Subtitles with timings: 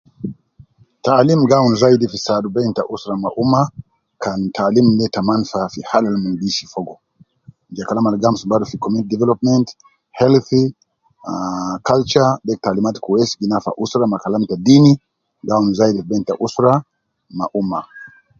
[1.05, 3.61] Taalim gi awun zaidi fi saadu bein ta usra ma umma
[4.23, 6.95] kan taalim de ta manfa fi halu al fogo
[7.75, 9.67] je Kalam al gi amsuku badu fi community development,
[10.19, 10.63] healthy
[11.29, 14.85] ah culture de taalimat kwesi gi nafa usra ma kalam ta deen
[15.43, 16.71] gi awun zaidi fi bein ta usra
[17.37, 17.79] ma umma